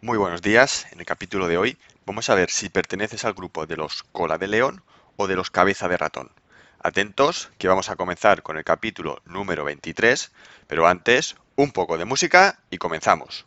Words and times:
Muy 0.00 0.16
buenos 0.16 0.42
días. 0.42 0.86
En 0.92 1.00
el 1.00 1.06
capítulo 1.06 1.48
de 1.48 1.58
hoy 1.58 1.76
vamos 2.06 2.30
a 2.30 2.36
ver 2.36 2.50
si 2.50 2.68
perteneces 2.68 3.24
al 3.24 3.34
grupo 3.34 3.66
de 3.66 3.76
los 3.76 4.04
cola 4.04 4.38
de 4.38 4.46
león 4.46 4.84
o 5.16 5.26
de 5.26 5.34
los 5.34 5.50
cabeza 5.50 5.88
de 5.88 5.96
ratón. 5.96 6.30
Atentos, 6.78 7.50
que 7.58 7.66
vamos 7.66 7.90
a 7.90 7.96
comenzar 7.96 8.44
con 8.44 8.56
el 8.56 8.62
capítulo 8.62 9.20
número 9.24 9.64
23, 9.64 10.30
pero 10.68 10.86
antes 10.86 11.34
un 11.56 11.72
poco 11.72 11.98
de 11.98 12.04
música 12.04 12.60
y 12.70 12.78
comenzamos. 12.78 13.46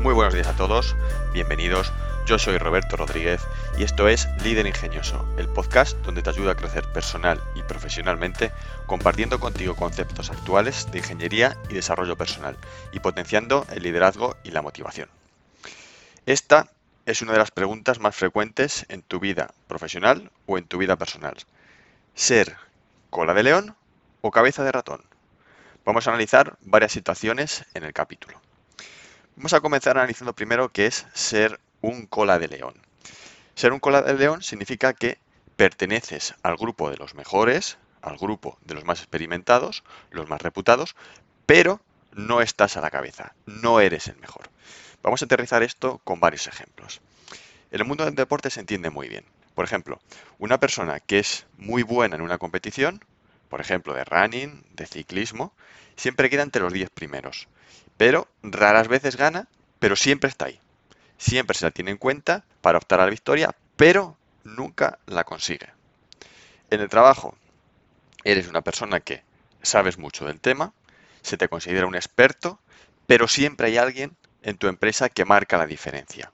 Muy 0.00 0.14
buenos 0.14 0.32
días 0.32 0.46
a 0.46 0.56
todos, 0.56 0.96
bienvenidos 1.34 1.92
yo 2.26 2.40
soy 2.40 2.58
Roberto 2.58 2.96
Rodríguez 2.96 3.40
y 3.78 3.84
esto 3.84 4.08
es 4.08 4.26
Líder 4.42 4.66
Ingenioso, 4.66 5.24
el 5.38 5.48
podcast 5.48 5.96
donde 5.98 6.22
te 6.22 6.30
ayuda 6.30 6.52
a 6.52 6.56
crecer 6.56 6.84
personal 6.92 7.40
y 7.54 7.62
profesionalmente 7.62 8.50
compartiendo 8.86 9.38
contigo 9.38 9.76
conceptos 9.76 10.30
actuales 10.30 10.90
de 10.90 10.98
ingeniería 10.98 11.56
y 11.70 11.74
desarrollo 11.74 12.16
personal 12.16 12.56
y 12.92 12.98
potenciando 12.98 13.64
el 13.70 13.84
liderazgo 13.84 14.36
y 14.42 14.50
la 14.50 14.60
motivación. 14.60 15.08
Esta 16.26 16.68
es 17.06 17.22
una 17.22 17.32
de 17.32 17.38
las 17.38 17.52
preguntas 17.52 18.00
más 18.00 18.16
frecuentes 18.16 18.86
en 18.88 19.02
tu 19.02 19.20
vida 19.20 19.54
profesional 19.68 20.32
o 20.46 20.58
en 20.58 20.64
tu 20.64 20.78
vida 20.78 20.96
personal. 20.96 21.36
¿Ser 22.16 22.56
cola 23.08 23.34
de 23.34 23.44
león 23.44 23.76
o 24.20 24.32
cabeza 24.32 24.64
de 24.64 24.72
ratón? 24.72 25.04
Vamos 25.84 26.08
a 26.08 26.10
analizar 26.10 26.56
varias 26.62 26.90
situaciones 26.90 27.64
en 27.74 27.84
el 27.84 27.92
capítulo. 27.92 28.40
Vamos 29.36 29.52
a 29.52 29.60
comenzar 29.60 29.96
analizando 29.96 30.32
primero 30.32 30.70
qué 30.70 30.86
es 30.86 31.06
ser 31.12 31.60
un 31.80 32.06
cola 32.06 32.38
de 32.38 32.48
león. 32.48 32.74
Ser 33.54 33.72
un 33.72 33.80
cola 33.80 34.02
de 34.02 34.14
león 34.14 34.42
significa 34.42 34.92
que 34.92 35.18
perteneces 35.56 36.34
al 36.42 36.56
grupo 36.56 36.90
de 36.90 36.96
los 36.96 37.14
mejores, 37.14 37.78
al 38.02 38.18
grupo 38.18 38.58
de 38.62 38.74
los 38.74 38.84
más 38.84 39.00
experimentados, 39.00 39.82
los 40.10 40.28
más 40.28 40.42
reputados, 40.42 40.94
pero 41.46 41.80
no 42.12 42.40
estás 42.42 42.76
a 42.76 42.80
la 42.80 42.90
cabeza, 42.90 43.34
no 43.46 43.80
eres 43.80 44.08
el 44.08 44.16
mejor. 44.16 44.50
Vamos 45.02 45.22
a 45.22 45.24
aterrizar 45.24 45.62
esto 45.62 46.00
con 46.04 46.20
varios 46.20 46.46
ejemplos. 46.46 47.00
En 47.70 47.80
el 47.80 47.86
mundo 47.86 48.04
del 48.04 48.14
deporte 48.14 48.50
se 48.50 48.60
entiende 48.60 48.90
muy 48.90 49.08
bien. 49.08 49.24
Por 49.54 49.64
ejemplo, 49.64 50.00
una 50.38 50.60
persona 50.60 51.00
que 51.00 51.18
es 51.18 51.46
muy 51.56 51.82
buena 51.82 52.16
en 52.16 52.22
una 52.22 52.38
competición, 52.38 53.04
por 53.48 53.60
ejemplo, 53.60 53.94
de 53.94 54.04
running, 54.04 54.64
de 54.74 54.86
ciclismo, 54.86 55.52
siempre 55.96 56.28
queda 56.28 56.42
entre 56.42 56.62
los 56.62 56.72
10 56.72 56.90
primeros. 56.90 57.48
Pero 57.96 58.28
raras 58.42 58.88
veces 58.88 59.16
gana, 59.16 59.48
pero 59.78 59.96
siempre 59.96 60.28
está 60.28 60.46
ahí 60.46 60.60
siempre 61.18 61.56
se 61.56 61.64
la 61.64 61.70
tiene 61.70 61.92
en 61.92 61.96
cuenta 61.96 62.44
para 62.60 62.78
optar 62.78 63.00
a 63.00 63.04
la 63.04 63.10
victoria, 63.10 63.54
pero 63.76 64.16
nunca 64.44 64.98
la 65.06 65.24
consigue. 65.24 65.68
En 66.70 66.80
el 66.80 66.88
trabajo, 66.88 67.36
eres 68.24 68.48
una 68.48 68.62
persona 68.62 69.00
que 69.00 69.22
sabes 69.62 69.98
mucho 69.98 70.26
del 70.26 70.40
tema, 70.40 70.72
se 71.22 71.36
te 71.36 71.48
considera 71.48 71.86
un 71.86 71.94
experto, 71.94 72.60
pero 73.06 73.28
siempre 73.28 73.68
hay 73.68 73.76
alguien 73.76 74.16
en 74.42 74.56
tu 74.56 74.68
empresa 74.68 75.08
que 75.08 75.24
marca 75.24 75.58
la 75.58 75.66
diferencia. 75.66 76.32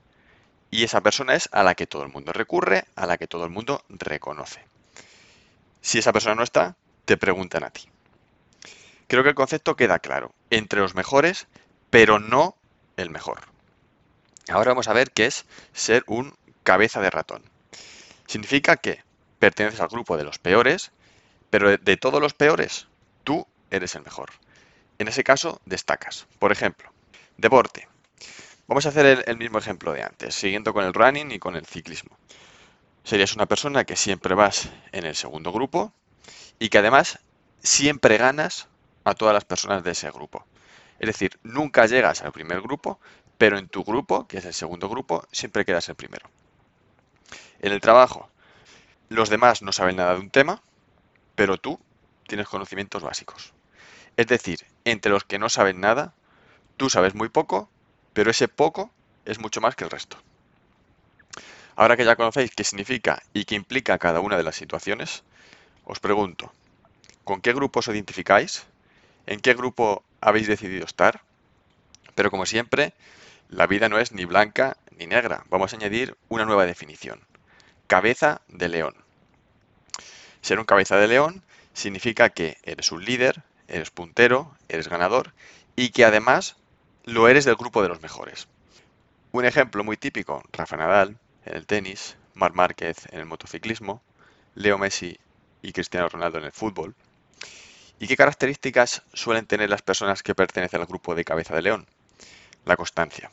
Y 0.70 0.84
esa 0.84 1.00
persona 1.00 1.34
es 1.34 1.48
a 1.52 1.62
la 1.62 1.74
que 1.74 1.86
todo 1.86 2.02
el 2.02 2.08
mundo 2.08 2.32
recurre, 2.32 2.84
a 2.96 3.06
la 3.06 3.18
que 3.18 3.26
todo 3.26 3.44
el 3.44 3.50
mundo 3.50 3.84
reconoce. 3.88 4.64
Si 5.82 5.98
esa 5.98 6.12
persona 6.12 6.34
no 6.34 6.42
está, 6.42 6.76
te 7.04 7.16
preguntan 7.16 7.64
a 7.64 7.70
ti. 7.70 7.88
Creo 9.06 9.22
que 9.22 9.30
el 9.30 9.34
concepto 9.34 9.76
queda 9.76 9.98
claro. 9.98 10.32
Entre 10.48 10.80
los 10.80 10.94
mejores, 10.94 11.46
pero 11.90 12.18
no 12.18 12.56
el 12.96 13.10
mejor. 13.10 13.51
Ahora 14.48 14.70
vamos 14.70 14.88
a 14.88 14.92
ver 14.92 15.10
qué 15.10 15.26
es 15.26 15.46
ser 15.72 16.04
un 16.06 16.34
cabeza 16.62 17.00
de 17.00 17.10
ratón. 17.10 17.42
Significa 18.26 18.76
que 18.76 19.02
perteneces 19.38 19.80
al 19.80 19.88
grupo 19.88 20.16
de 20.16 20.24
los 20.24 20.38
peores, 20.38 20.92
pero 21.50 21.76
de 21.76 21.96
todos 21.96 22.20
los 22.20 22.34
peores, 22.34 22.86
tú 23.24 23.46
eres 23.70 23.94
el 23.94 24.02
mejor. 24.02 24.30
En 24.98 25.08
ese 25.08 25.24
caso, 25.24 25.60
destacas. 25.64 26.26
Por 26.38 26.52
ejemplo, 26.52 26.92
deporte. 27.36 27.88
Vamos 28.68 28.86
a 28.86 28.90
hacer 28.90 29.24
el, 29.26 29.36
mismo 29.36 29.58
ejemplo 29.58 29.92
de 29.92 30.02
antes, 30.02 30.34
siguiendo 30.34 30.72
con 30.72 30.84
el 30.84 30.94
running 30.94 31.32
y 31.32 31.38
con 31.38 31.56
el 31.56 31.66
ciclismo. 31.66 32.16
Serías 33.04 33.34
una 33.34 33.46
persona 33.46 33.84
que 33.84 33.96
siempre 33.96 34.34
vas 34.34 34.70
en 34.92 35.04
el 35.04 35.16
segundo 35.16 35.52
grupo 35.52 35.92
y 36.58 36.68
que 36.68 36.78
además 36.78 37.18
siempre 37.62 38.16
ganas 38.16 38.68
a 39.04 39.14
todas 39.14 39.34
las 39.34 39.44
personas 39.44 39.82
de 39.82 39.90
ese 39.90 40.10
grupo. 40.10 40.46
Es 41.00 41.08
decir, 41.08 41.38
nunca 41.42 41.86
llegas 41.86 42.22
al 42.22 42.30
primer 42.30 42.60
grupo, 42.60 43.00
pero 43.42 43.58
en 43.58 43.66
tu 43.66 43.82
grupo, 43.82 44.28
que 44.28 44.38
es 44.38 44.44
el 44.44 44.54
segundo 44.54 44.88
grupo, 44.88 45.26
siempre 45.32 45.64
quedas 45.64 45.88
el 45.88 45.96
primero. 45.96 46.30
En 47.58 47.72
el 47.72 47.80
trabajo, 47.80 48.30
los 49.08 49.30
demás 49.30 49.62
no 49.62 49.72
saben 49.72 49.96
nada 49.96 50.14
de 50.14 50.20
un 50.20 50.30
tema, 50.30 50.62
pero 51.34 51.58
tú 51.58 51.80
tienes 52.28 52.46
conocimientos 52.46 53.02
básicos. 53.02 53.52
Es 54.16 54.28
decir, 54.28 54.64
entre 54.84 55.10
los 55.10 55.24
que 55.24 55.40
no 55.40 55.48
saben 55.48 55.80
nada, 55.80 56.14
tú 56.76 56.88
sabes 56.88 57.16
muy 57.16 57.30
poco, 57.30 57.68
pero 58.12 58.30
ese 58.30 58.46
poco 58.46 58.92
es 59.24 59.40
mucho 59.40 59.60
más 59.60 59.74
que 59.74 59.82
el 59.82 59.90
resto. 59.90 60.18
Ahora 61.74 61.96
que 61.96 62.04
ya 62.04 62.14
conocéis 62.14 62.52
qué 62.54 62.62
significa 62.62 63.24
y 63.32 63.44
qué 63.44 63.56
implica 63.56 63.98
cada 63.98 64.20
una 64.20 64.36
de 64.36 64.44
las 64.44 64.54
situaciones, 64.54 65.24
os 65.82 65.98
pregunto, 65.98 66.52
¿con 67.24 67.40
qué 67.40 67.52
grupo 67.52 67.80
os 67.80 67.88
identificáis? 67.88 68.66
¿En 69.26 69.40
qué 69.40 69.54
grupo 69.54 70.04
habéis 70.20 70.46
decidido 70.46 70.84
estar? 70.84 71.22
Pero 72.14 72.30
como 72.30 72.46
siempre, 72.46 72.94
la 73.52 73.66
vida 73.66 73.90
no 73.90 73.98
es 73.98 74.12
ni 74.12 74.24
blanca 74.24 74.78
ni 74.96 75.06
negra. 75.06 75.44
Vamos 75.50 75.72
a 75.72 75.76
añadir 75.76 76.16
una 76.30 76.46
nueva 76.46 76.64
definición. 76.64 77.20
Cabeza 77.86 78.40
de 78.48 78.68
león. 78.70 78.94
Ser 80.40 80.58
un 80.58 80.64
cabeza 80.64 80.96
de 80.96 81.06
león 81.06 81.44
significa 81.74 82.30
que 82.30 82.56
eres 82.62 82.92
un 82.92 83.04
líder, 83.04 83.42
eres 83.68 83.90
puntero, 83.90 84.56
eres 84.70 84.88
ganador 84.88 85.34
y 85.76 85.90
que 85.90 86.06
además 86.06 86.56
lo 87.04 87.28
eres 87.28 87.44
del 87.44 87.56
grupo 87.56 87.82
de 87.82 87.90
los 87.90 88.00
mejores. 88.00 88.48
Un 89.32 89.44
ejemplo 89.44 89.84
muy 89.84 89.98
típico, 89.98 90.42
Rafa 90.50 90.78
Nadal 90.78 91.18
en 91.44 91.54
el 91.54 91.66
tenis, 91.66 92.16
Marc 92.32 92.54
Márquez 92.54 93.06
en 93.12 93.18
el 93.18 93.26
motociclismo, 93.26 94.02
Leo 94.54 94.78
Messi 94.78 95.18
y 95.60 95.72
Cristiano 95.72 96.08
Ronaldo 96.08 96.38
en 96.38 96.44
el 96.44 96.52
fútbol. 96.52 96.94
¿Y 97.98 98.06
qué 98.06 98.16
características 98.16 99.02
suelen 99.12 99.44
tener 99.44 99.68
las 99.68 99.82
personas 99.82 100.22
que 100.22 100.34
pertenecen 100.34 100.80
al 100.80 100.86
grupo 100.86 101.14
de 101.14 101.24
cabeza 101.24 101.54
de 101.54 101.62
león? 101.62 101.86
La 102.64 102.76
constancia. 102.76 103.30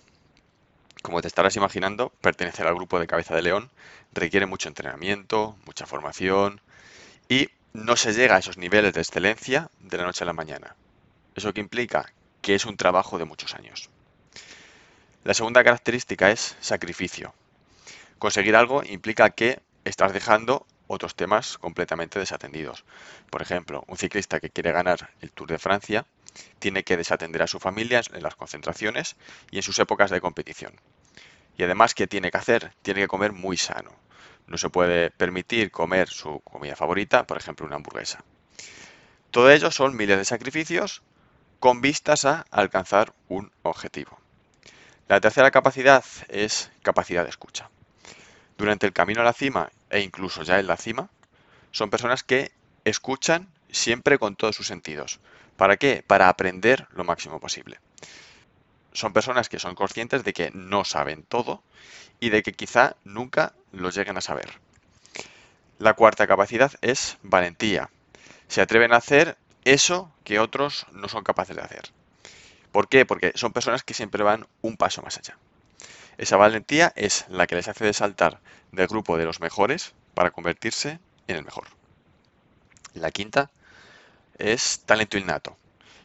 Como 1.01 1.21
te 1.21 1.27
estarás 1.27 1.55
imaginando, 1.55 2.09
pertenecer 2.21 2.67
al 2.67 2.75
grupo 2.75 2.99
de 2.99 3.07
cabeza 3.07 3.33
de 3.33 3.41
león 3.41 3.69
requiere 4.13 4.45
mucho 4.45 4.67
entrenamiento, 4.67 5.55
mucha 5.65 5.85
formación 5.85 6.61
y 7.29 7.49
no 7.73 7.95
se 7.95 8.13
llega 8.13 8.35
a 8.35 8.39
esos 8.39 8.57
niveles 8.57 8.93
de 8.93 9.01
excelencia 9.01 9.69
de 9.79 9.97
la 9.97 10.03
noche 10.03 10.23
a 10.23 10.27
la 10.27 10.33
mañana. 10.33 10.75
Eso 11.35 11.53
que 11.53 11.61
implica 11.61 12.11
que 12.41 12.55
es 12.55 12.65
un 12.65 12.75
trabajo 12.75 13.17
de 13.17 13.25
muchos 13.25 13.55
años. 13.55 13.89
La 15.23 15.33
segunda 15.33 15.63
característica 15.63 16.31
es 16.31 16.57
sacrificio. 16.59 17.33
Conseguir 18.17 18.55
algo 18.55 18.83
implica 18.83 19.29
que 19.29 19.61
estás 19.85 20.11
dejando 20.11 20.65
otros 20.87 21.15
temas 21.15 21.57
completamente 21.57 22.19
desatendidos. 22.19 22.83
Por 23.29 23.41
ejemplo, 23.41 23.83
un 23.87 23.97
ciclista 23.97 24.39
que 24.39 24.49
quiere 24.49 24.71
ganar 24.71 25.11
el 25.21 25.31
Tour 25.31 25.49
de 25.49 25.59
Francia 25.59 26.05
tiene 26.59 26.83
que 26.83 26.97
desatender 26.97 27.41
a 27.41 27.47
su 27.47 27.59
familia 27.59 28.01
en 28.13 28.23
las 28.23 28.35
concentraciones 28.35 29.15
y 29.51 29.57
en 29.57 29.63
sus 29.63 29.79
épocas 29.79 30.11
de 30.11 30.21
competición. 30.21 30.73
Y 31.57 31.63
además, 31.63 31.93
¿qué 31.93 32.07
tiene 32.07 32.31
que 32.31 32.37
hacer? 32.37 32.73
Tiene 32.81 33.01
que 33.01 33.07
comer 33.07 33.33
muy 33.33 33.57
sano. 33.57 33.91
No 34.47 34.57
se 34.57 34.69
puede 34.69 35.11
permitir 35.11 35.71
comer 35.71 36.09
su 36.09 36.39
comida 36.39 36.75
favorita, 36.75 37.27
por 37.27 37.37
ejemplo, 37.37 37.65
una 37.65 37.75
hamburguesa. 37.75 38.23
Todo 39.31 39.51
ello 39.51 39.69
son 39.69 39.95
miles 39.95 40.17
de 40.17 40.25
sacrificios 40.25 41.03
con 41.59 41.81
vistas 41.81 42.25
a 42.25 42.45
alcanzar 42.49 43.13
un 43.27 43.51
objetivo. 43.61 44.19
La 45.07 45.19
tercera 45.19 45.51
capacidad 45.51 46.03
es 46.29 46.71
capacidad 46.81 47.23
de 47.23 47.29
escucha. 47.29 47.69
Durante 48.57 48.85
el 48.85 48.93
camino 48.93 49.21
a 49.21 49.23
la 49.25 49.33
cima 49.33 49.69
e 49.89 50.01
incluso 50.01 50.43
ya 50.43 50.59
en 50.59 50.67
la 50.67 50.77
cima, 50.77 51.09
son 51.71 51.89
personas 51.89 52.23
que 52.23 52.51
escuchan 52.85 53.49
siempre 53.71 54.17
con 54.17 54.35
todos 54.35 54.55
sus 54.55 54.67
sentidos, 54.67 55.19
¿Para 55.59 55.75
qué? 55.75 56.05
Para 56.07 56.29
aprender 56.29 56.87
lo 56.93 57.03
máximo 57.03 57.41
posible. 57.41 57.81
Son 58.93 59.11
personas 59.11 59.49
que 59.49 59.59
son 59.59 59.75
conscientes 59.75 60.23
de 60.23 60.31
que 60.31 60.51
no 60.53 60.85
saben 60.85 61.23
todo 61.23 61.61
y 62.21 62.29
de 62.29 62.43
que 62.43 62.53
quizá 62.53 62.95
nunca 63.03 63.51
lo 63.73 63.89
lleguen 63.89 64.15
a 64.15 64.21
saber. 64.21 64.53
La 65.77 65.95
cuarta 65.95 66.27
capacidad 66.27 66.71
es 66.79 67.17
valentía. 67.23 67.89
Se 68.47 68.61
atreven 68.61 68.93
a 68.93 68.97
hacer 68.97 69.37
eso 69.65 70.09
que 70.23 70.39
otros 70.39 70.87
no 70.93 71.09
son 71.09 71.25
capaces 71.25 71.57
de 71.57 71.61
hacer. 71.61 71.91
¿Por 72.71 72.87
qué? 72.87 73.05
Porque 73.05 73.33
son 73.35 73.51
personas 73.51 73.83
que 73.83 73.93
siempre 73.93 74.23
van 74.23 74.47
un 74.61 74.77
paso 74.77 75.01
más 75.01 75.17
allá. 75.17 75.37
Esa 76.17 76.37
valentía 76.37 76.93
es 76.95 77.25
la 77.27 77.47
que 77.47 77.55
les 77.55 77.67
hace 77.67 77.91
saltar 77.91 78.39
del 78.71 78.87
grupo 78.87 79.17
de 79.17 79.25
los 79.25 79.41
mejores 79.41 79.93
para 80.13 80.31
convertirse 80.31 80.99
en 81.27 81.35
el 81.35 81.43
mejor. 81.43 81.67
La 82.93 83.11
quinta 83.11 83.51
es 84.39 84.79
talento 84.85 85.17
innato. 85.17 85.57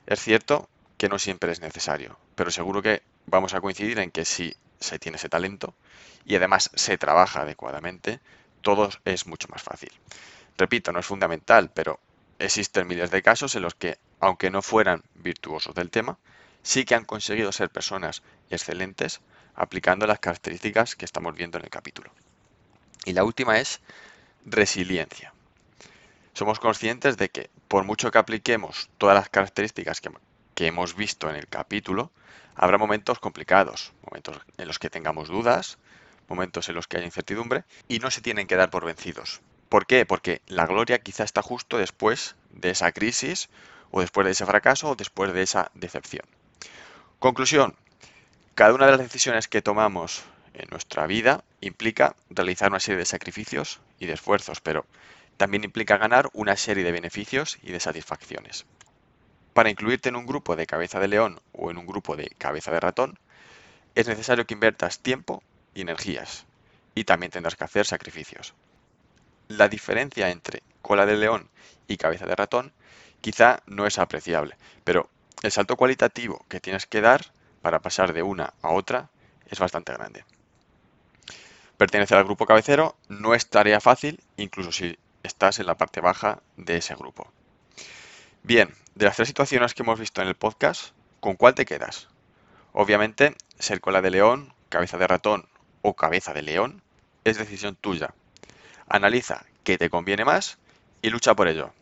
Es 0.06 0.20
cierto 0.20 0.68
que 0.98 1.08
no 1.08 1.18
siempre 1.18 1.52
es 1.52 1.60
necesario, 1.60 2.18
pero 2.34 2.50
seguro 2.50 2.82
que 2.82 3.02
vamos 3.26 3.54
a 3.54 3.60
coincidir 3.60 3.98
en 4.00 4.10
que 4.10 4.24
si 4.24 4.54
se 4.80 4.98
tiene 4.98 5.16
ese 5.16 5.28
talento 5.28 5.74
y 6.26 6.36
además 6.36 6.70
se 6.74 6.98
trabaja 6.98 7.42
adecuadamente, 7.42 8.20
todo 8.60 8.90
es 9.04 9.26
mucho 9.26 9.48
más 9.48 9.62
fácil. 9.62 9.90
Repito, 10.58 10.92
no 10.92 11.00
es 11.00 11.06
fundamental, 11.06 11.70
pero 11.72 12.00
existen 12.38 12.86
miles 12.86 13.10
de 13.10 13.22
casos 13.22 13.54
en 13.54 13.62
los 13.62 13.74
que, 13.74 13.98
aunque 14.20 14.50
no 14.50 14.62
fueran 14.62 15.02
virtuosos 15.14 15.74
del 15.74 15.90
tema, 15.90 16.18
sí 16.62 16.84
que 16.84 16.94
han 16.94 17.04
conseguido 17.04 17.52
ser 17.52 17.70
personas 17.70 18.22
excelentes 18.50 19.20
aplicando 19.54 20.06
las 20.06 20.18
características 20.18 20.96
que 20.96 21.04
estamos 21.04 21.34
viendo 21.34 21.58
en 21.58 21.64
el 21.64 21.70
capítulo. 21.70 22.10
Y 23.04 23.12
la 23.12 23.24
última 23.24 23.58
es 23.58 23.80
resiliencia. 24.44 25.32
Somos 26.32 26.58
conscientes 26.58 27.16
de 27.16 27.28
que 27.28 27.50
por 27.74 27.82
mucho 27.82 28.12
que 28.12 28.18
apliquemos 28.18 28.88
todas 28.98 29.16
las 29.16 29.28
características 29.28 30.00
que, 30.00 30.66
hemos 30.68 30.94
visto 30.94 31.28
en 31.28 31.34
el 31.34 31.48
capítulo, 31.48 32.12
habrá 32.54 32.78
momentos 32.78 33.18
complicados, 33.18 33.92
momentos 34.08 34.38
en 34.58 34.68
los 34.68 34.78
que 34.78 34.90
tengamos 34.90 35.26
dudas, 35.26 35.78
momentos 36.28 36.68
en 36.68 36.76
los 36.76 36.86
que 36.86 36.98
haya 36.98 37.06
incertidumbre 37.06 37.64
y 37.88 37.98
no 37.98 38.12
se 38.12 38.20
tienen 38.20 38.46
que 38.46 38.54
dar 38.54 38.70
por 38.70 38.84
vencidos. 38.84 39.40
¿Por 39.68 39.86
qué? 39.86 40.06
Porque 40.06 40.40
la 40.46 40.66
gloria 40.66 41.00
quizá 41.00 41.24
está 41.24 41.42
justo 41.42 41.76
después 41.76 42.36
de 42.50 42.70
esa 42.70 42.92
crisis 42.92 43.48
o 43.90 44.02
después 44.02 44.24
de 44.24 44.30
ese 44.30 44.46
fracaso 44.46 44.90
o 44.90 44.94
después 44.94 45.32
de 45.32 45.42
esa 45.42 45.72
decepción. 45.74 46.26
Conclusión. 47.18 47.74
Cada 48.54 48.72
una 48.72 48.86
de 48.86 48.92
las 48.92 49.00
decisiones 49.00 49.48
que 49.48 49.62
tomamos 49.62 50.22
en 50.52 50.68
nuestra 50.70 51.08
vida 51.08 51.42
implica 51.60 52.14
realizar 52.30 52.70
una 52.70 52.78
serie 52.78 52.98
de 52.98 53.04
sacrificios 53.04 53.80
y 53.98 54.06
de 54.06 54.12
esfuerzos, 54.12 54.60
pero 54.60 54.86
también 55.36 55.64
implica 55.64 55.96
ganar 55.96 56.30
una 56.32 56.56
serie 56.56 56.84
de 56.84 56.92
beneficios 56.92 57.58
y 57.62 57.72
de 57.72 57.80
satisfacciones. 57.80 58.66
Para 59.52 59.70
incluirte 59.70 60.08
en 60.08 60.16
un 60.16 60.26
grupo 60.26 60.56
de 60.56 60.66
cabeza 60.66 61.00
de 61.00 61.08
león 61.08 61.40
o 61.52 61.70
en 61.70 61.78
un 61.78 61.86
grupo 61.86 62.16
de 62.16 62.30
cabeza 62.38 62.70
de 62.70 62.80
ratón, 62.80 63.18
es 63.94 64.08
necesario 64.08 64.46
que 64.46 64.54
inviertas 64.54 64.98
tiempo 64.98 65.42
y 65.74 65.82
energías, 65.82 66.46
y 66.94 67.04
también 67.04 67.32
tendrás 67.32 67.56
que 67.56 67.64
hacer 67.64 67.86
sacrificios. 67.86 68.54
La 69.48 69.68
diferencia 69.68 70.30
entre 70.30 70.62
cola 70.82 71.06
de 71.06 71.16
león 71.16 71.48
y 71.86 71.96
cabeza 71.96 72.26
de 72.26 72.34
ratón 72.34 72.72
quizá 73.20 73.62
no 73.66 73.86
es 73.86 73.98
apreciable, 73.98 74.56
pero 74.84 75.08
el 75.42 75.52
salto 75.52 75.76
cualitativo 75.76 76.44
que 76.48 76.60
tienes 76.60 76.86
que 76.86 77.00
dar 77.00 77.32
para 77.62 77.80
pasar 77.80 78.12
de 78.12 78.22
una 78.22 78.54
a 78.62 78.70
otra 78.70 79.10
es 79.48 79.58
bastante 79.58 79.92
grande. 79.92 80.24
Pertenecer 81.76 82.18
al 82.18 82.24
grupo 82.24 82.46
cabecero 82.46 82.96
no 83.08 83.34
es 83.34 83.48
tarea 83.48 83.80
fácil, 83.80 84.20
incluso 84.36 84.72
si 84.72 84.98
estás 85.24 85.58
en 85.58 85.66
la 85.66 85.76
parte 85.76 86.00
baja 86.00 86.42
de 86.56 86.76
ese 86.76 86.94
grupo. 86.94 87.32
Bien, 88.42 88.72
de 88.94 89.06
las 89.06 89.16
tres 89.16 89.26
situaciones 89.28 89.74
que 89.74 89.82
hemos 89.82 89.98
visto 89.98 90.22
en 90.22 90.28
el 90.28 90.36
podcast, 90.36 90.92
¿con 91.18 91.34
cuál 91.34 91.54
te 91.54 91.64
quedas? 91.64 92.08
Obviamente, 92.72 93.34
ser 93.58 93.80
cola 93.80 94.02
de 94.02 94.10
león, 94.10 94.52
cabeza 94.68 94.98
de 94.98 95.06
ratón 95.06 95.48
o 95.82 95.94
cabeza 95.94 96.32
de 96.32 96.42
león 96.42 96.82
es 97.24 97.38
decisión 97.38 97.74
tuya. 97.74 98.14
Analiza 98.86 99.46
qué 99.64 99.78
te 99.78 99.90
conviene 99.90 100.24
más 100.24 100.58
y 101.00 101.08
lucha 101.08 101.34
por 101.34 101.48
ello. 101.48 101.72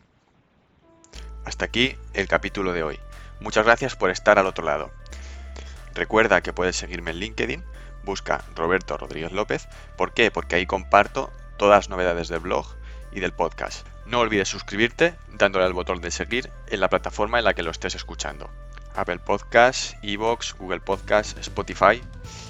Hasta 1.45 1.65
aquí 1.65 1.97
el 2.13 2.29
capítulo 2.29 2.71
de 2.71 2.83
hoy. 2.83 2.99
Muchas 3.41 3.65
gracias 3.65 3.97
por 3.97 4.09
estar 4.09 4.39
al 4.39 4.47
otro 4.47 4.63
lado. 4.63 4.89
Recuerda 5.93 6.41
que 6.41 6.53
puedes 6.53 6.77
seguirme 6.77 7.11
en 7.11 7.17
LinkedIn, 7.17 7.63
busca 8.05 8.45
Roberto 8.55 8.97
Rodríguez 8.97 9.33
López. 9.33 9.67
¿Por 9.97 10.13
qué? 10.13 10.31
Porque 10.31 10.55
ahí 10.55 10.65
comparto 10.65 11.29
todas 11.57 11.79
las 11.79 11.89
novedades 11.89 12.29
del 12.29 12.39
blog 12.39 12.65
y 13.13 13.19
del 13.19 13.33
podcast. 13.33 13.87
No 14.05 14.19
olvides 14.19 14.49
suscribirte 14.49 15.15
dándole 15.31 15.65
al 15.65 15.73
botón 15.73 16.01
de 16.01 16.11
seguir 16.11 16.49
en 16.67 16.79
la 16.79 16.89
plataforma 16.89 17.39
en 17.39 17.45
la 17.45 17.53
que 17.53 17.63
lo 17.63 17.71
estés 17.71 17.95
escuchando. 17.95 18.49
Apple 18.95 19.19
Podcasts, 19.19 19.95
Evox, 20.01 20.53
Google 20.53 20.81
Podcasts, 20.81 21.35
Spotify. 21.39 22.01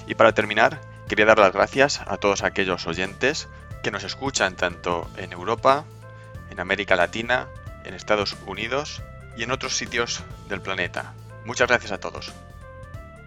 Y 0.06 0.14
para 0.14 0.32
terminar, 0.32 0.80
quería 1.08 1.26
dar 1.26 1.38
las 1.38 1.52
gracias 1.52 2.00
a 2.06 2.16
todos 2.16 2.42
aquellos 2.42 2.86
oyentes 2.86 3.48
que 3.82 3.90
nos 3.90 4.04
escuchan 4.04 4.56
tanto 4.56 5.10
en 5.16 5.32
Europa, 5.32 5.84
en 6.50 6.60
América 6.60 6.96
Latina, 6.96 7.48
en 7.84 7.94
Estados 7.94 8.36
Unidos 8.46 9.02
y 9.36 9.42
en 9.42 9.50
otros 9.50 9.76
sitios 9.76 10.22
del 10.48 10.60
planeta. 10.60 11.14
Muchas 11.44 11.68
gracias 11.68 11.92
a 11.92 11.98
todos. 11.98 12.32